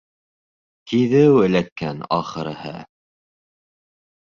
—Киҙеү 0.91 1.35
эләккән, 1.49 2.03
ахырыһы. 2.19 2.75